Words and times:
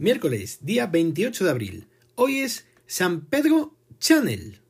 Miércoles, 0.00 0.60
día 0.62 0.86
28 0.86 1.44
de 1.44 1.50
abril. 1.50 1.86
Hoy 2.14 2.38
es 2.38 2.64
San 2.86 3.26
Pedro 3.26 3.76
Chanel, 3.98 4.60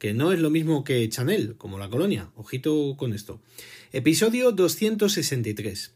que 0.00 0.14
no 0.14 0.32
es 0.32 0.40
lo 0.40 0.50
mismo 0.50 0.82
que 0.82 1.08
Chanel, 1.08 1.54
como 1.56 1.78
la 1.78 1.88
colonia. 1.88 2.32
Ojito 2.34 2.96
con 2.96 3.12
esto. 3.12 3.40
Episodio 3.92 4.50
263. 4.50 5.92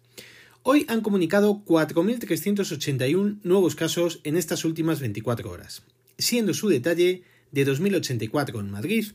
Hoy 0.62 0.84
han 0.86 1.00
comunicado 1.00 1.64
4.381 1.66 3.41
nuevos 3.43 3.75
casos 3.75 4.20
en 4.22 4.36
estas 4.36 4.64
últimas 4.64 5.00
24 5.00 5.50
horas, 5.50 5.82
siendo 6.16 6.54
su 6.54 6.68
detalle 6.68 7.24
de 7.50 7.66
2.084 7.66 8.60
en 8.60 8.70
Madrid, 8.70 9.06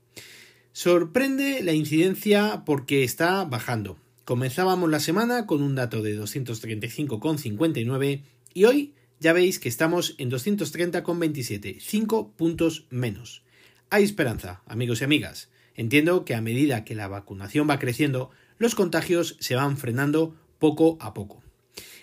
Sorprende 0.72 1.62
la 1.62 1.72
incidencia 1.72 2.64
porque 2.66 3.04
está 3.04 3.44
bajando. 3.44 3.96
Comenzábamos 4.24 4.90
la 4.90 4.98
semana 4.98 5.46
con 5.46 5.62
un 5.62 5.76
dato 5.76 6.02
de 6.02 6.20
235,59 6.20 8.22
y 8.54 8.64
hoy 8.64 8.92
ya 9.20 9.32
veis 9.32 9.60
que 9.60 9.68
estamos 9.68 10.16
en 10.18 10.32
230,27, 10.32 11.78
5 11.78 12.32
puntos 12.32 12.86
menos. 12.90 13.44
Hay 13.88 14.02
esperanza, 14.02 14.64
amigos 14.66 15.00
y 15.00 15.04
amigas. 15.04 15.48
Entiendo 15.74 16.24
que 16.24 16.34
a 16.34 16.40
medida 16.40 16.84
que 16.84 16.94
la 16.94 17.08
vacunación 17.08 17.68
va 17.68 17.78
creciendo, 17.78 18.30
los 18.58 18.74
contagios 18.74 19.36
se 19.40 19.54
van 19.54 19.76
frenando 19.76 20.34
poco 20.58 20.96
a 21.00 21.12
poco. 21.14 21.42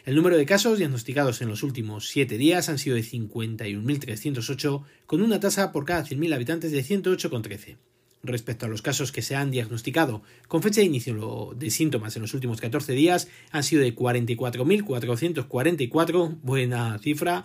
El 0.06 0.16
número 0.16 0.38
de 0.38 0.46
casos 0.46 0.78
diagnosticados 0.78 1.42
en 1.42 1.50
los 1.50 1.64
últimos 1.64 2.08
7 2.08 2.38
días 2.38 2.70
han 2.70 2.80
sido 2.80 2.96
de 2.96 3.04
51.308, 3.04 4.84
con 5.06 5.22
una 5.22 5.42
tasa 5.42 5.74
por 5.74 5.84
cada 5.84 6.06
100.000 6.06 6.34
habitantes 6.34 6.72
de 6.72 6.82
108,13. 6.84 7.76
Respecto 8.24 8.66
a 8.66 8.70
los 8.70 8.82
casos 8.82 9.12
que 9.12 9.22
se 9.22 9.36
han 9.36 9.52
diagnosticado 9.52 10.24
con 10.48 10.64
fecha 10.64 10.82
de 10.82 10.88
inicio 10.88 11.54
de 11.56 11.70
síntomas 11.70 12.16
en 12.16 12.24
los 12.24 12.34
últimos 12.34 12.60
14 12.62 12.94
días, 12.94 13.28
han 13.52 13.64
sido 13.64 13.84
de 13.84 13.94
44.444, 13.94 16.40
buena 16.42 16.98
cifra, 17.00 17.44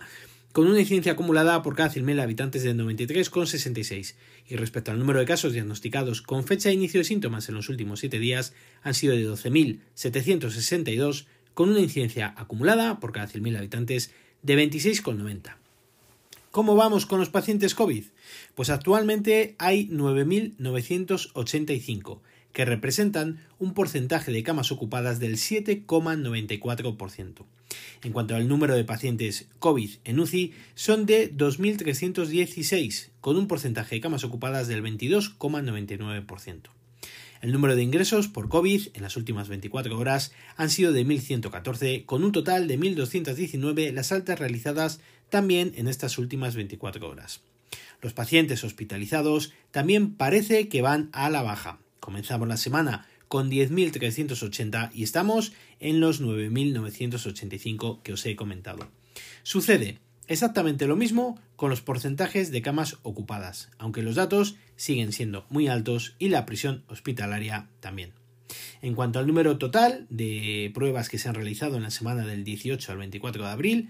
con 0.53 0.67
una 0.67 0.79
incidencia 0.79 1.11
acumulada 1.13 1.63
por 1.63 1.75
cada 1.75 1.91
100.000 1.91 2.21
habitantes 2.21 2.61
de 2.63 2.73
93,66. 2.75 4.13
Y 4.47 4.55
respecto 4.55 4.91
al 4.91 4.99
número 4.99 5.19
de 5.19 5.25
casos 5.25 5.51
diagnosticados 5.51 6.21
con 6.21 6.45
fecha 6.45 6.69
de 6.69 6.75
inicio 6.75 6.99
de 6.99 7.05
síntomas 7.05 7.49
en 7.49 7.55
los 7.55 7.69
últimos 7.69 7.99
7 7.99 8.19
días, 8.19 8.53
han 8.83 8.93
sido 8.93 9.15
de 9.15 9.27
12.762, 9.27 11.25
con 11.55 11.69
una 11.69 11.79
incidencia 11.79 12.35
acumulada 12.37 12.99
por 12.99 13.11
cada 13.11 13.27
100.000 13.27 13.57
habitantes 13.57 14.11
de 14.43 14.55
26,90. 14.55 15.55
¿Cómo 16.51 16.75
vamos 16.75 17.07
con 17.07 17.19
los 17.19 17.29
pacientes 17.29 17.73
COVID? 17.73 18.03
Pues 18.53 18.69
actualmente 18.69 19.55
hay 19.57 19.89
9.985 19.89 22.19
que 22.51 22.65
representan 22.65 23.39
un 23.57 23.73
porcentaje 23.73 24.31
de 24.31 24.43
camas 24.43 24.71
ocupadas 24.71 25.19
del 25.19 25.37
7,94%. 25.37 27.45
En 28.03 28.11
cuanto 28.11 28.35
al 28.35 28.47
número 28.49 28.75
de 28.75 28.83
pacientes 28.83 29.47
COVID 29.59 29.89
en 30.03 30.19
UCI, 30.19 30.53
son 30.75 31.05
de 31.05 31.33
2.316, 31.33 33.09
con 33.21 33.37
un 33.37 33.47
porcentaje 33.47 33.95
de 33.95 34.01
camas 34.01 34.25
ocupadas 34.25 34.67
del 34.67 34.83
22,99%. 34.83 36.63
El 37.41 37.51
número 37.51 37.75
de 37.75 37.83
ingresos 37.83 38.27
por 38.27 38.49
COVID 38.49 38.87
en 38.93 39.01
las 39.01 39.17
últimas 39.17 39.47
24 39.47 39.97
horas 39.97 40.31
han 40.55 40.69
sido 40.69 40.91
de 40.93 41.05
1.114, 41.05 42.05
con 42.05 42.23
un 42.23 42.31
total 42.31 42.67
de 42.67 42.79
1.219 42.79 43.91
las 43.91 44.11
altas 44.11 44.39
realizadas 44.39 44.99
también 45.29 45.73
en 45.75 45.87
estas 45.87 46.17
últimas 46.17 46.55
24 46.55 47.07
horas. 47.07 47.41
Los 48.01 48.13
pacientes 48.13 48.63
hospitalizados 48.63 49.53
también 49.71 50.13
parece 50.13 50.67
que 50.67 50.81
van 50.81 51.09
a 51.13 51.29
la 51.29 51.41
baja. 51.41 51.79
Comenzamos 51.99 52.47
la 52.49 52.57
semana 52.57 53.07
con 53.33 53.49
10.380 53.49 54.91
y 54.93 55.01
estamos 55.01 55.53
en 55.79 55.99
los 55.99 56.21
9.985 56.21 58.03
que 58.03 58.13
os 58.13 58.23
he 58.27 58.35
comentado. 58.35 58.87
Sucede 59.41 59.97
exactamente 60.27 60.85
lo 60.85 60.95
mismo 60.95 61.39
con 61.55 61.71
los 61.71 61.81
porcentajes 61.81 62.51
de 62.51 62.61
camas 62.61 62.99
ocupadas, 63.01 63.71
aunque 63.79 64.03
los 64.03 64.13
datos 64.13 64.57
siguen 64.75 65.13
siendo 65.13 65.47
muy 65.49 65.67
altos 65.67 66.15
y 66.19 66.29
la 66.29 66.45
prisión 66.45 66.83
hospitalaria 66.87 67.69
también. 67.79 68.11
En 68.83 68.93
cuanto 68.93 69.17
al 69.17 69.25
número 69.25 69.57
total 69.57 70.05
de 70.11 70.69
pruebas 70.75 71.09
que 71.09 71.17
se 71.17 71.27
han 71.27 71.33
realizado 71.33 71.77
en 71.77 71.81
la 71.81 71.89
semana 71.89 72.27
del 72.27 72.43
18 72.43 72.91
al 72.91 72.99
24 72.99 73.45
de 73.45 73.49
abril, 73.49 73.89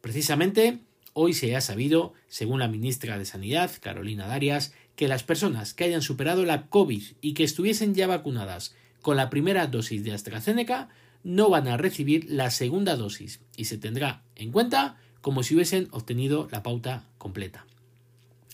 Precisamente, 0.00 0.78
Hoy 1.16 1.32
se 1.32 1.54
ha 1.54 1.60
sabido, 1.60 2.12
según 2.26 2.58
la 2.58 2.66
ministra 2.66 3.18
de 3.18 3.24
Sanidad, 3.24 3.70
Carolina 3.80 4.26
Darias, 4.26 4.74
que 4.96 5.06
las 5.06 5.22
personas 5.22 5.72
que 5.72 5.84
hayan 5.84 6.02
superado 6.02 6.44
la 6.44 6.66
COVID 6.66 7.04
y 7.20 7.34
que 7.34 7.44
estuviesen 7.44 7.94
ya 7.94 8.08
vacunadas 8.08 8.74
con 9.00 9.16
la 9.16 9.30
primera 9.30 9.68
dosis 9.68 10.02
de 10.02 10.12
AstraZeneca 10.12 10.88
no 11.24 11.50
van 11.50 11.66
a 11.66 11.76
recibir 11.76 12.26
la 12.30 12.50
segunda 12.50 12.96
dosis 12.96 13.40
y 13.56 13.64
se 13.64 13.78
tendrá 13.78 14.22
en 14.36 14.52
cuenta 14.52 14.98
como 15.20 15.42
si 15.42 15.54
hubiesen 15.54 15.88
obtenido 15.90 16.48
la 16.52 16.62
pauta 16.62 17.08
completa. 17.18 17.66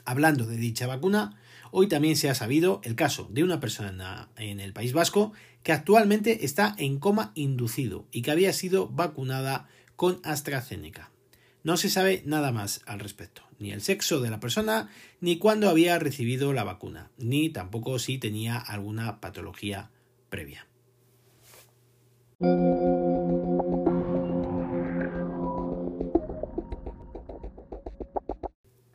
Hablando 0.04 0.46
de 0.46 0.56
dicha 0.56 0.86
vacuna, 0.86 1.36
hoy 1.72 1.88
también 1.88 2.16
se 2.16 2.30
ha 2.30 2.34
sabido 2.34 2.80
el 2.84 2.94
caso 2.94 3.28
de 3.30 3.44
una 3.44 3.60
persona 3.60 4.28
en 4.36 4.60
el 4.60 4.72
País 4.72 4.92
Vasco 4.92 5.32
que 5.62 5.72
actualmente 5.72 6.44
está 6.44 6.74
en 6.78 6.98
coma 6.98 7.32
inducido 7.34 8.06
y 8.12 8.22
que 8.22 8.30
había 8.30 8.52
sido 8.52 8.88
vacunada 8.88 9.68
con 9.96 10.20
AstraZeneca. 10.22 11.10
No 11.62 11.76
se 11.76 11.90
sabe 11.90 12.22
nada 12.24 12.52
más 12.52 12.80
al 12.86 13.00
respecto, 13.00 13.42
ni 13.58 13.72
el 13.72 13.82
sexo 13.82 14.20
de 14.20 14.30
la 14.30 14.40
persona, 14.40 14.88
ni 15.20 15.36
cuándo 15.36 15.68
había 15.68 15.98
recibido 15.98 16.54
la 16.54 16.64
vacuna, 16.64 17.10
ni 17.18 17.50
tampoco 17.50 17.98
si 17.98 18.16
tenía 18.16 18.56
alguna 18.56 19.20
patología 19.20 19.90
previa. 20.30 20.69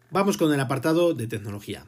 Vamos 0.10 0.38
con 0.38 0.52
el 0.52 0.60
apartado 0.60 1.14
de 1.14 1.28
tecnología. 1.28 1.86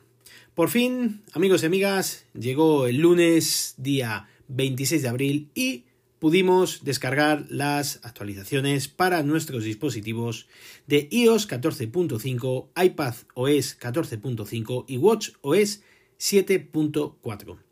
Por 0.53 0.69
fin, 0.69 1.23
amigos 1.33 1.63
y 1.63 1.65
amigas, 1.65 2.25
llegó 2.37 2.85
el 2.85 2.97
lunes, 2.97 3.73
día 3.77 4.27
26 4.49 5.01
de 5.01 5.07
abril, 5.07 5.49
y 5.55 5.85
pudimos 6.19 6.83
descargar 6.83 7.47
las 7.49 8.01
actualizaciones 8.03 8.87
para 8.87 9.23
nuestros 9.23 9.63
dispositivos 9.63 10.47
de 10.85 11.07
iOS 11.09 11.49
14.5, 11.49 12.67
iPad 12.83 13.15
OS 13.33 13.79
14.5 13.79 14.85
y 14.87 14.97
Watch 14.97 15.29
OS 15.41 15.81
7.4. 16.19 17.66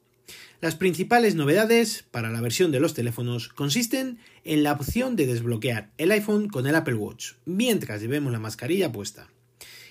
Las 0.65 0.73
principales 0.73 1.35
novedades 1.35 2.05
para 2.09 2.31
la 2.31 2.41
versión 2.41 2.71
de 2.71 2.79
los 2.79 2.95
teléfonos 2.95 3.49
consisten 3.49 4.17
en 4.43 4.63
la 4.63 4.71
opción 4.71 5.15
de 5.15 5.27
desbloquear 5.27 5.91
el 5.99 6.09
iPhone 6.09 6.47
con 6.47 6.65
el 6.65 6.73
Apple 6.73 6.95
Watch 6.95 7.33
mientras 7.45 8.01
llevemos 8.01 8.33
la 8.33 8.39
mascarilla 8.39 8.91
puesta. 8.91 9.29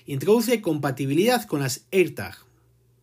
Introduce 0.05 0.59
compatibilidad 0.59 1.45
con 1.45 1.61
las 1.61 1.85
AirTag. 1.93 2.35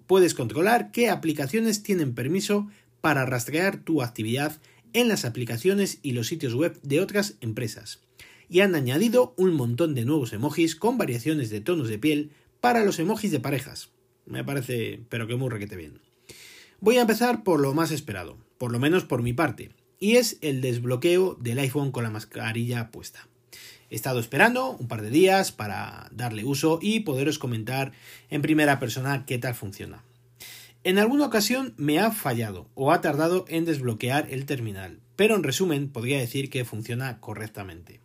Puedes 0.07 0.35
controlar 0.35 0.91
qué 0.93 1.09
aplicaciones 1.09 1.83
tienen 1.83 2.15
permiso 2.15 2.69
para 3.01 3.25
rastrear 3.25 3.79
tu 3.79 4.03
actividad 4.03 4.61
en 4.93 5.09
las 5.09 5.25
aplicaciones 5.25 5.99
y 6.03 6.13
los 6.13 6.27
sitios 6.27 6.53
web 6.53 6.79
de 6.83 7.01
otras 7.01 7.37
empresas. 7.41 8.01
Y 8.51 8.61
han 8.61 8.75
añadido 8.75 9.33
un 9.39 9.55
montón 9.55 9.95
de 9.95 10.05
nuevos 10.05 10.35
emojis 10.35 10.77
con 10.77 10.99
variaciones 10.99 11.49
de 11.49 11.63
tonos 11.63 11.89
de 11.89 11.99
piel 11.99 12.33
para 12.61 12.85
los 12.85 12.99
emojis 12.99 13.31
de 13.31 13.41
parejas. 13.41 13.89
Me 14.27 14.45
parece, 14.45 15.01
pero 15.09 15.27
que 15.27 15.37
muy 15.37 15.49
requete 15.49 15.77
bien. 15.77 16.12
Voy 16.83 16.99
a 16.99 17.03
empezar 17.03 17.45
por 17.45 17.61
lo 17.61 17.75
más 17.75 17.93
esperado, 17.93 18.37
por 18.59 18.73
lo 18.73 18.81
menos 18.81 19.05
por 19.05 19.23
mi 19.23 19.33
parte, 19.33 19.71
y 20.01 20.17
es 20.17 20.39
el 20.41 20.61
desbloqueo 20.61 21.37
del 21.37 21.61
iPhone 21.61 21.93
con 21.93 22.03
la 22.03 22.11
mascarilla 22.11 22.91
puesta. 22.91 23.29
He 23.89 23.95
estado 23.95 24.19
esperando 24.19 24.71
un 24.71 24.89
par 24.89 25.01
de 25.01 25.11
días 25.11 25.53
para 25.53 26.09
darle 26.11 26.45
uso 26.45 26.81
y 26.83 26.99
poderos 26.99 27.39
comentar 27.39 27.93
en 28.31 28.43
primera 28.43 28.81
persona 28.81 29.25
qué 29.27 29.39
tal 29.39 29.55
funciona. 29.55 30.03
En 30.83 30.99
alguna 30.99 31.27
ocasión 31.27 31.73
me 31.77 32.01
ha 32.01 32.11
fallado 32.11 32.67
o 32.75 32.91
ha 32.91 33.01
tardado 33.01 33.45
en 33.47 33.65
desbloquear 33.65 34.27
el 34.33 34.45
terminal, 34.45 34.99
pero 35.15 35.37
en 35.37 35.45
resumen 35.45 35.89
podría 35.89 36.19
decir 36.19 36.51
que 36.51 36.65
funciona 36.65 37.21
correctamente. 37.21 38.01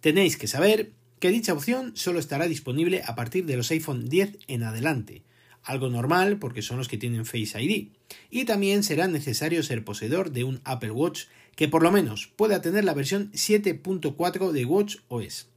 Tenéis 0.00 0.36
que 0.36 0.48
saber 0.48 0.90
que 1.20 1.30
dicha 1.30 1.52
opción 1.52 1.92
solo 1.94 2.18
estará 2.18 2.48
disponible 2.48 3.04
a 3.06 3.14
partir 3.14 3.46
de 3.46 3.56
los 3.56 3.70
iPhone 3.70 4.08
10 4.08 4.36
en 4.48 4.64
adelante, 4.64 5.22
algo 5.62 5.88
normal 5.88 6.38
porque 6.38 6.62
son 6.62 6.78
los 6.78 6.88
que 6.88 6.98
tienen 6.98 7.26
Face 7.26 7.60
ID, 7.60 7.88
y 8.30 8.44
también 8.44 8.82
será 8.82 9.08
necesario 9.08 9.62
ser 9.62 9.84
poseedor 9.84 10.30
de 10.30 10.44
un 10.44 10.60
Apple 10.64 10.90
Watch 10.90 11.24
que 11.56 11.68
por 11.68 11.82
lo 11.82 11.92
menos 11.92 12.32
pueda 12.36 12.60
tener 12.60 12.84
la 12.84 12.94
versión 12.94 13.30
7.4 13.32 14.52
de 14.52 14.64
Watch 14.64 14.96
OS. 15.08 15.48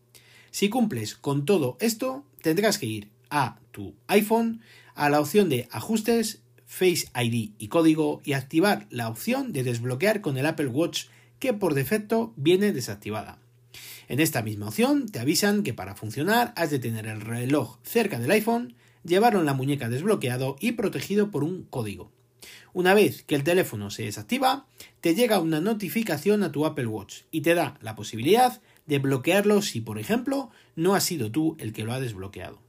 Si 0.51 0.69
cumples 0.69 1.15
con 1.15 1.45
todo 1.45 1.77
esto, 1.79 2.25
tendrás 2.41 2.77
que 2.77 2.85
ir 2.85 3.09
a 3.29 3.59
tu 3.71 3.95
iPhone, 4.07 4.61
a 4.95 5.09
la 5.09 5.19
opción 5.19 5.49
de 5.49 5.67
ajustes, 5.71 6.39
Face 6.65 7.07
ID 7.15 7.51
y 7.59 7.67
código 7.67 8.21
y 8.25 8.33
activar 8.33 8.87
la 8.89 9.07
opción 9.07 9.53
de 9.53 9.63
desbloquear 9.63 10.21
con 10.21 10.37
el 10.37 10.45
Apple 10.47 10.67
Watch 10.67 11.05
que 11.37 11.53
por 11.53 11.75
defecto 11.75 12.33
viene 12.35 12.71
desactivada. 12.71 13.37
En 14.07 14.19
esta 14.19 14.41
misma 14.41 14.69
opción 14.69 15.07
te 15.07 15.19
avisan 15.19 15.63
que 15.63 15.73
para 15.73 15.95
funcionar 15.95 16.51
has 16.55 16.71
de 16.71 16.79
tener 16.79 17.05
el 17.05 17.21
reloj 17.21 17.77
cerca 17.83 18.19
del 18.19 18.31
iPhone, 18.31 18.75
llevarlo 19.03 19.39
en 19.39 19.45
la 19.45 19.53
muñeca 19.53 19.89
desbloqueado 19.89 20.55
y 20.59 20.73
protegido 20.73 21.31
por 21.31 21.43
un 21.43 21.63
código. 21.63 22.11
Una 22.73 22.93
vez 22.93 23.23
que 23.23 23.35
el 23.35 23.43
teléfono 23.43 23.91
se 23.91 24.03
desactiva, 24.03 24.65
te 24.99 25.13
llega 25.13 25.39
una 25.39 25.61
notificación 25.61 26.43
a 26.43 26.51
tu 26.51 26.65
Apple 26.65 26.87
Watch 26.87 27.21
y 27.31 27.41
te 27.41 27.53
da 27.53 27.77
la 27.81 27.95
posibilidad 27.95 28.61
de 28.87 28.99
bloquearlo 28.99 29.61
si, 29.61 29.79
por 29.79 29.99
ejemplo, 29.99 30.49
no 30.75 30.95
has 30.95 31.03
sido 31.03 31.31
tú 31.31 31.55
el 31.59 31.71
que 31.71 31.83
lo 31.83 31.93
ha 31.93 31.99
desbloqueado. 31.99 32.59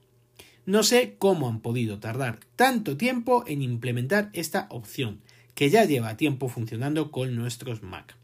No 0.66 0.82
sé 0.82 1.16
cómo 1.18 1.48
han 1.48 1.60
podido 1.60 1.98
tardar 2.00 2.40
tanto 2.56 2.96
tiempo 2.96 3.44
en 3.46 3.62
implementar 3.62 4.30
esta 4.32 4.66
opción, 4.70 5.20
que 5.54 5.70
ya 5.70 5.84
lleva 5.84 6.16
tiempo 6.16 6.48
funcionando 6.48 7.10
con 7.10 7.34
nuestros 7.34 7.82
Mac. 7.82 8.16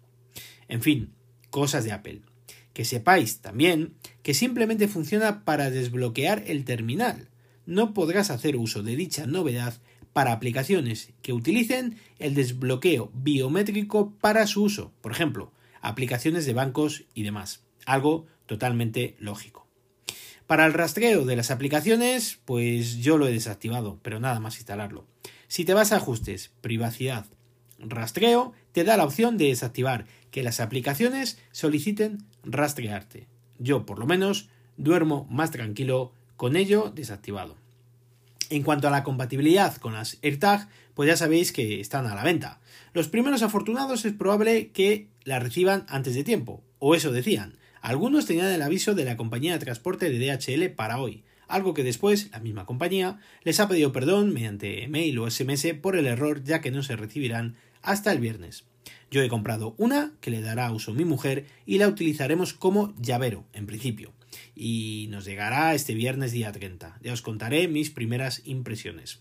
En 0.69 0.83
fin, 0.83 1.13
cosas 1.51 1.85
de 1.85 1.93
Apple. 1.93 2.21
Que 2.73 2.85
sepáis 2.85 3.41
también 3.41 3.95
que 4.23 4.35
simplemente 4.35 4.87
funciona 4.87 5.45
para 5.45 5.71
desbloquear 5.71 6.45
el 6.47 6.65
terminal, 6.65 7.30
no 7.71 7.95
podrás 7.95 8.31
hacer 8.31 8.57
uso 8.57 8.83
de 8.83 8.97
dicha 8.97 9.27
novedad 9.27 9.75
para 10.13 10.33
aplicaciones 10.33 11.13
que 11.23 11.33
utilicen 11.33 11.97
el 12.19 12.35
desbloqueo 12.35 13.13
biométrico 13.15 14.11
para 14.21 14.49
su 14.49 14.65
uso, 14.65 14.93
por 15.01 15.13
ejemplo, 15.13 15.53
aplicaciones 15.81 16.47
de 16.47 16.53
bancos 16.53 17.05
y 17.15 17.23
demás, 17.23 17.63
algo 17.87 18.27
totalmente 18.47 19.15
lógico. 19.21 19.69
Para 20.49 20.67
el 20.67 20.73
rastreo 20.73 21.25
de 21.25 21.37
las 21.37 21.53
aplicaciones, 21.53 22.41
pues 22.45 22.97
yo 22.97 23.19
lo 23.19 23.29
he 23.29 23.33
desactivado, 23.33 24.01
pero 24.03 24.19
nada 24.19 24.41
más 24.41 24.57
instalarlo. 24.57 25.07
Si 25.47 25.65
te 25.65 25.73
vas 25.73 25.93
a 25.93 25.97
ajustes, 25.97 26.51
privacidad, 26.61 27.27
rastreo, 27.79 28.53
te 28.73 28.83
da 28.83 28.97
la 28.97 29.05
opción 29.05 29.39
de 29.39 29.47
desactivar 29.47 30.07
que 30.33 30.43
las 30.43 30.59
aplicaciones 30.59 31.39
soliciten 31.53 32.25
rastrearte. 32.43 33.29
Yo, 33.61 33.87
por 33.87 34.01
lo 34.01 34.07
menos, 34.07 34.49
duermo 34.77 35.29
más 35.31 35.53
tranquilo 35.53 36.13
con 36.37 36.57
ello 36.57 36.91
desactivado. 36.93 37.60
En 38.51 38.65
cuanto 38.65 38.89
a 38.89 38.91
la 38.91 39.05
compatibilidad 39.05 39.77
con 39.77 39.95
las 39.95 40.19
AirTag, 40.23 40.69
pues 40.95 41.09
ya 41.09 41.17
sabéis 41.17 41.53
que 41.53 41.81
están 41.81 42.07
a 42.07 42.17
la 42.17 42.25
venta. 42.25 42.61
Los 42.93 43.07
primeros 43.07 43.43
afortunados 43.43 44.05
es 44.05 44.13
probable 44.13 44.71
que 44.73 45.07
la 45.23 45.39
reciban 45.39 45.87
antes 45.89 46.17
de 46.17 46.25
tiempo, 46.25 46.65
o 46.81 46.97
eso 46.97 47.13
decían. 47.13 47.57
Algunos 47.81 48.27
tenían 48.27 48.49
el 48.49 48.63
aviso 48.63 48.95
de 48.95 49.05
la 49.05 49.17
compañía 49.17 49.53
de 49.53 49.65
transporte 49.65 50.11
de 50.11 50.19
DHL 50.19 50.75
para 50.75 50.99
hoy, 50.99 51.23
algo 51.47 51.75
que 51.75 51.85
después 51.85 52.31
la 52.33 52.41
misma 52.41 52.67
compañía 52.67 53.21
les 53.45 53.61
ha 53.61 53.69
pedido 53.69 53.93
perdón 53.93 54.35
mediante 54.35 54.89
mail 54.89 55.19
o 55.21 55.31
SMS 55.31 55.67
por 55.81 55.97
el 55.97 56.07
error 56.07 56.43
ya 56.43 56.61
que 56.61 56.73
no 56.73 56.83
se 56.83 56.97
recibirán 56.97 57.55
hasta 57.83 58.11
el 58.11 58.19
viernes. 58.19 58.65
Yo 59.11 59.23
he 59.23 59.29
comprado 59.29 59.75
una 59.77 60.13
que 60.21 60.31
le 60.31 60.41
dará 60.41 60.71
uso 60.73 60.93
mi 60.93 61.05
mujer 61.05 61.47
y 61.67 61.79
la 61.79 61.89
utilizaremos 61.89 62.55
como 62.55 62.95
llavero, 63.01 63.45
en 63.53 63.67
principio 63.67 64.13
y 64.55 65.07
nos 65.11 65.25
llegará 65.25 65.75
este 65.75 65.95
viernes 65.95 66.33
día 66.33 66.53
30. 66.53 66.99
Ya 67.03 67.13
os 67.13 67.23
contaré 67.23 67.69
mis 67.69 67.91
primeras 67.91 68.43
impresiones. 68.45 69.21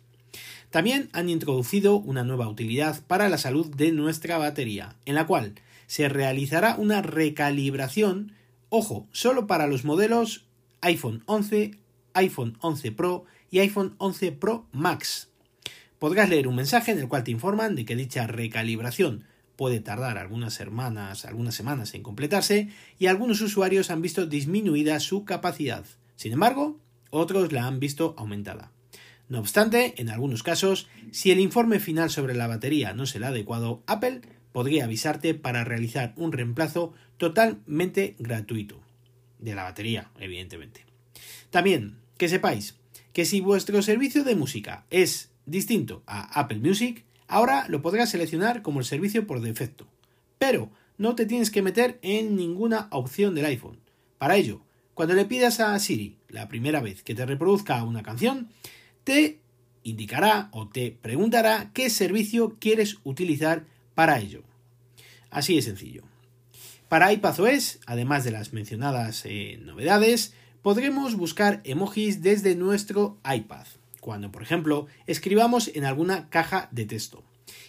También 0.70 1.10
han 1.14 1.30
introducido 1.30 1.96
una 1.96 2.24
nueva 2.24 2.48
utilidad 2.48 3.02
para 3.08 3.30
la 3.30 3.38
salud 3.38 3.74
de 3.76 3.92
nuestra 3.92 4.38
batería, 4.38 4.96
en 5.06 5.16
la 5.16 5.26
cual 5.26 5.56
se 5.88 6.10
realizará 6.10 6.76
una 6.76 7.02
recalibración, 7.02 8.34
ojo, 8.70 9.08
solo 9.12 9.48
para 9.48 9.66
los 9.66 9.84
modelos 9.84 10.46
iPhone 10.82 11.24
11, 11.26 11.72
iPhone 12.14 12.58
11 12.62 12.92
Pro 12.92 13.26
y 13.50 13.60
iPhone 13.60 13.96
11 13.98 14.32
Pro 14.34 14.68
Max. 14.72 15.30
Podrás 15.98 16.30
leer 16.30 16.48
un 16.48 16.56
mensaje 16.56 16.92
en 16.92 17.00
el 17.00 17.08
cual 17.08 17.24
te 17.24 17.32
informan 17.32 17.76
de 17.76 17.86
que 17.86 17.96
dicha 17.96 18.28
recalibración 18.28 19.26
puede 19.60 19.82
tardar 19.82 20.18
algunas 20.18 20.54
semanas, 20.54 21.26
algunas 21.26 21.54
semanas 21.54 21.94
en 21.94 22.02
completarse 22.02 22.70
y 22.98 23.08
algunos 23.08 23.42
usuarios 23.42 23.92
han 23.92 24.02
visto 24.02 24.26
disminuida 24.26 25.02
su 25.02 25.26
capacidad. 25.26 25.84
Sin 26.16 26.32
embargo, 26.32 26.80
otros 27.10 27.52
la 27.52 27.68
han 27.68 27.82
visto 27.82 28.16
aumentada. 28.18 28.72
No 29.28 29.40
obstante, 29.40 29.96
en 29.98 30.08
algunos 30.08 30.44
casos, 30.44 30.88
si 31.12 31.32
el 31.32 31.42
informe 31.42 31.82
final 31.82 32.10
sobre 32.10 32.36
la 32.36 32.48
batería 32.48 32.94
no 32.94 33.06
será 33.06 33.28
adecuado, 33.28 33.84
Apple 33.86 34.22
podría 34.54 34.86
avisarte 34.86 35.34
para 35.34 35.66
realizar 35.66 36.14
un 36.16 36.32
reemplazo 36.32 36.94
totalmente 37.18 38.16
gratuito 38.18 38.80
de 39.40 39.56
la 39.56 39.64
batería, 39.64 40.10
evidentemente. 40.22 40.86
También, 41.50 41.98
que 42.18 42.30
sepáis 42.30 42.78
que 43.12 43.26
si 43.26 43.42
vuestro 43.42 43.82
servicio 43.82 44.24
de 44.24 44.38
música 44.38 44.86
es 44.90 45.32
distinto 45.46 46.02
a 46.08 46.40
Apple 46.40 46.60
Music, 46.60 47.04
Ahora 47.30 47.66
lo 47.70 47.84
podrás 47.84 48.10
seleccionar 48.10 48.64
como 48.64 48.80
el 48.80 48.86
servicio 48.86 49.28
por 49.28 49.40
defecto, 49.40 49.88
pero 50.40 50.72
no 50.98 51.14
te 51.14 51.28
tienes 51.28 51.52
que 51.52 51.62
meter 51.62 52.00
en 52.02 52.36
ninguna 52.36 52.88
opción 52.90 53.36
del 53.36 53.46
iPhone. 53.46 53.80
Para 54.18 54.36
ello, 54.36 54.62
Cuando 55.00 55.14
le 55.14 55.24
pidas 55.24 55.62
a 55.62 55.80
Siri 55.80 56.18
la 56.28 56.50
primera 56.50 56.82
vez 56.82 57.04
que 57.04 57.16
te 57.16 57.26
reproduzca 57.26 57.82
una 57.86 58.04
canción, 58.04 58.50
te 59.06 59.40
indicará 59.84 60.50
o 60.52 60.68
te 60.68 60.92
preguntará 60.92 61.72
qué 61.74 61.90
servicio 61.90 62.58
quieres 62.60 62.98
utilizar 63.06 63.64
para 63.96 64.20
ello. 64.20 64.44
Así 65.30 65.56
de 65.56 65.62
sencillo. 65.62 66.04
Para 66.90 67.14
iPadOS, 67.14 67.80
además 67.86 68.26
de 68.26 68.32
las 68.32 68.52
mencionadas 68.52 69.24
eh, 69.24 69.58
novedades, 69.64 70.34
podremos 70.62 71.16
buscar 71.16 71.62
emojis 71.64 72.22
desde 72.22 72.56
nuestro 72.56 73.18
iPad, 73.24 73.68
cuando 74.00 74.32
por 74.32 74.42
ejemplo 74.42 74.88
escribamos 75.08 75.70
en 75.74 75.86
alguna 75.86 76.30
caja 76.30 76.70
de 76.72 76.86
texto. 76.86 77.24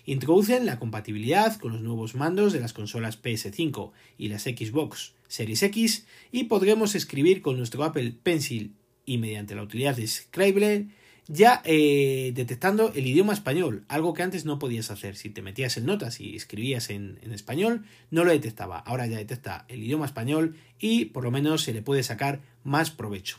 Introducen 0.04 0.66
la 0.66 0.78
compatibilidad 0.78 1.56
con 1.58 1.72
los 1.72 1.80
nuevos 1.80 2.14
mandos 2.14 2.52
de 2.52 2.60
las 2.60 2.72
consolas 2.72 3.22
PS5 3.22 3.92
y 4.18 4.28
las 4.28 4.42
Xbox 4.44 5.14
Series 5.28 5.62
X 5.62 6.06
y 6.32 6.44
podremos 6.44 6.94
escribir 6.94 7.42
con 7.42 7.56
nuestro 7.56 7.84
Apple 7.84 8.14
Pencil 8.22 8.74
y 9.04 9.18
mediante 9.18 9.54
la 9.54 9.62
utilidad 9.62 9.96
de 9.96 10.06
Scribble 10.06 10.88
ya 11.28 11.62
eh, 11.64 12.32
detectando 12.34 12.92
el 12.92 13.06
idioma 13.06 13.32
español, 13.32 13.84
algo 13.86 14.14
que 14.14 14.24
antes 14.24 14.44
no 14.44 14.58
podías 14.58 14.90
hacer. 14.90 15.14
Si 15.14 15.30
te 15.30 15.42
metías 15.42 15.76
en 15.76 15.86
notas 15.86 16.20
y 16.20 16.34
escribías 16.34 16.90
en, 16.90 17.20
en, 17.22 17.32
español, 17.32 17.84
no 18.10 18.24
lo 18.24 18.32
detectaba. 18.32 18.78
Ahora 18.78 19.06
ya 19.06 19.18
detecta 19.18 19.64
el 19.68 19.82
idioma 19.82 20.06
español 20.06 20.56
y 20.80 21.06
por 21.06 21.22
lo 21.22 21.30
menos 21.30 21.62
se 21.62 21.72
le 21.72 21.82
puede 21.82 22.02
sacar 22.02 22.40
más 22.64 22.90
provecho. 22.90 23.38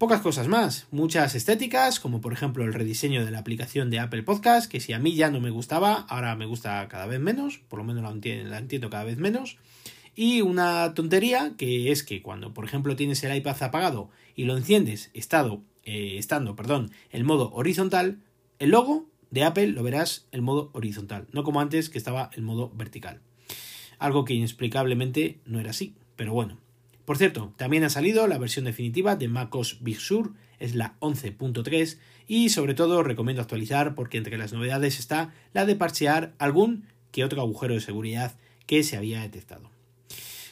Pocas 0.00 0.22
cosas 0.22 0.48
más, 0.48 0.86
muchas 0.90 1.34
estéticas, 1.34 2.00
como 2.00 2.22
por 2.22 2.32
ejemplo 2.32 2.64
el 2.64 2.72
rediseño 2.72 3.22
de 3.22 3.30
la 3.30 3.40
aplicación 3.40 3.90
de 3.90 3.98
Apple 3.98 4.22
Podcast, 4.22 4.72
que 4.72 4.80
si 4.80 4.94
a 4.94 4.98
mí 4.98 5.14
ya 5.14 5.30
no 5.30 5.40
me 5.40 5.50
gustaba, 5.50 6.06
ahora 6.08 6.34
me 6.36 6.46
gusta 6.46 6.88
cada 6.88 7.04
vez 7.04 7.20
menos, 7.20 7.58
por 7.68 7.80
lo 7.80 7.84
menos 7.84 8.02
la 8.02 8.58
entiendo, 8.58 8.88
cada 8.88 9.04
vez 9.04 9.18
menos. 9.18 9.58
Y 10.16 10.40
una 10.40 10.94
tontería 10.94 11.52
que 11.58 11.92
es 11.92 12.02
que 12.02 12.22
cuando, 12.22 12.54
por 12.54 12.64
ejemplo, 12.64 12.96
tienes 12.96 13.22
el 13.24 13.36
iPad 13.36 13.62
apagado 13.62 14.08
y 14.34 14.44
lo 14.44 14.56
enciendes 14.56 15.10
estado 15.12 15.60
eh, 15.84 16.14
estando 16.16 16.56
perdón, 16.56 16.92
el 17.10 17.24
modo 17.24 17.52
horizontal, 17.52 18.20
el 18.58 18.70
logo 18.70 19.06
de 19.30 19.44
Apple 19.44 19.66
lo 19.66 19.82
verás 19.82 20.26
el 20.32 20.40
modo 20.40 20.70
horizontal, 20.72 21.26
no 21.32 21.44
como 21.44 21.60
antes 21.60 21.90
que 21.90 21.98
estaba 21.98 22.30
el 22.32 22.40
modo 22.40 22.72
vertical. 22.74 23.20
Algo 23.98 24.24
que 24.24 24.32
inexplicablemente 24.32 25.40
no 25.44 25.60
era 25.60 25.72
así, 25.72 25.94
pero 26.16 26.32
bueno. 26.32 26.69
Por 27.10 27.18
cierto, 27.18 27.52
también 27.56 27.82
ha 27.82 27.90
salido 27.90 28.28
la 28.28 28.38
versión 28.38 28.66
definitiva 28.66 29.16
de 29.16 29.26
MacOS 29.26 29.78
Big 29.80 29.98
Sur, 29.98 30.34
es 30.60 30.76
la 30.76 30.94
11.3 31.00 31.98
y 32.28 32.50
sobre 32.50 32.74
todo 32.74 33.02
recomiendo 33.02 33.42
actualizar 33.42 33.96
porque 33.96 34.16
entre 34.16 34.38
las 34.38 34.52
novedades 34.52 35.00
está 35.00 35.34
la 35.52 35.66
de 35.66 35.74
parchear 35.74 36.34
algún 36.38 36.86
que 37.10 37.24
otro 37.24 37.40
agujero 37.40 37.74
de 37.74 37.80
seguridad 37.80 38.36
que 38.64 38.84
se 38.84 38.96
había 38.96 39.22
detectado. 39.22 39.72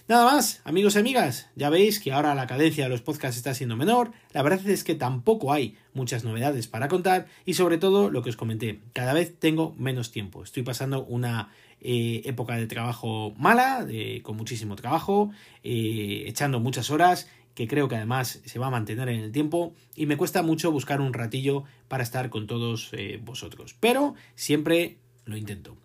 Nada 0.09 0.25
más, 0.25 0.63
amigos 0.65 0.95
y 0.95 1.01
amigas, 1.01 1.51
ya 1.55 1.69
veis 1.69 2.01
que 2.01 2.13
ahora 2.13 2.35
la 2.35 2.47
cadencia 2.47 2.85
de 2.85 2.89
los 2.89 3.03
podcasts 3.03 3.37
está 3.37 3.53
siendo 3.53 3.77
menor, 3.77 4.13
la 4.33 4.41
verdad 4.41 4.67
es 4.67 4.83
que 4.83 4.95
tampoco 4.95 5.53
hay 5.53 5.77
muchas 5.93 6.25
novedades 6.25 6.67
para 6.67 6.89
contar 6.89 7.27
y 7.45 7.53
sobre 7.53 7.77
todo 7.77 8.09
lo 8.09 8.23
que 8.23 8.31
os 8.31 8.37
comenté, 8.37 8.81
cada 8.95 9.13
vez 9.13 9.39
tengo 9.39 9.75
menos 9.77 10.11
tiempo, 10.11 10.43
estoy 10.43 10.63
pasando 10.63 11.05
una 11.05 11.51
eh, 11.83 12.23
época 12.25 12.57
de 12.57 12.67
trabajo 12.67 13.35
mala, 13.37 13.87
con 14.23 14.39
muchísimo 14.39 14.77
trabajo, 14.77 15.31
eh, 15.63 16.25
echando 16.27 16.59
muchas 16.59 16.89
horas 16.89 17.29
que 17.55 17.69
creo 17.69 17.89
que 17.89 17.97
además 17.97 18.41
se 18.47 18.59
va 18.59 18.69
a 18.69 18.71
mantener 18.71 19.11
en 19.11 19.21
el 19.21 19.31
tiempo 19.31 19.75
y 19.95 20.07
me 20.07 20.17
cuesta 20.17 20.41
mucho 20.41 20.73
buscar 20.73 21.03
un 21.03 21.13
ratillo 21.13 21.65
para 21.87 22.03
estar 22.03 22.31
con 22.31 22.47
todos 22.47 22.89
eh, 22.93 23.21
vosotros, 23.23 23.77
pero 23.79 24.15
siempre 24.37 24.97
lo 25.27 25.37
intento. 25.37 25.77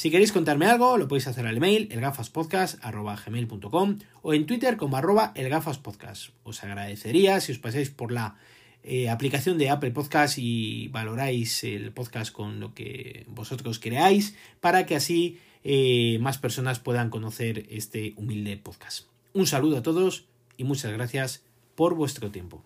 Si 0.00 0.08
queréis 0.10 0.32
contarme 0.32 0.64
algo, 0.64 0.96
lo 0.96 1.08
podéis 1.08 1.26
hacer 1.26 1.46
al 1.46 1.58
email 1.58 1.86
elgafaspodcast.gmail.com 1.92 3.98
o 4.22 4.32
en 4.32 4.46
Twitter 4.46 4.78
como 4.78 4.96
arroba 4.96 5.32
elgafaspodcast. 5.34 6.30
Os 6.42 6.64
agradecería 6.64 7.38
si 7.38 7.52
os 7.52 7.58
pasáis 7.58 7.90
por 7.90 8.10
la 8.10 8.36
eh, 8.82 9.10
aplicación 9.10 9.58
de 9.58 9.68
Apple 9.68 9.90
Podcast 9.90 10.38
y 10.38 10.88
valoráis 10.88 11.64
el 11.64 11.92
podcast 11.92 12.32
con 12.32 12.60
lo 12.60 12.72
que 12.72 13.26
vosotros 13.28 13.78
creáis 13.78 14.34
para 14.60 14.86
que 14.86 14.96
así 14.96 15.38
eh, 15.64 16.16
más 16.22 16.38
personas 16.38 16.78
puedan 16.78 17.10
conocer 17.10 17.66
este 17.68 18.14
humilde 18.16 18.56
podcast. 18.56 19.04
Un 19.34 19.46
saludo 19.46 19.76
a 19.76 19.82
todos 19.82 20.24
y 20.56 20.64
muchas 20.64 20.92
gracias 20.92 21.44
por 21.74 21.94
vuestro 21.94 22.30
tiempo. 22.30 22.64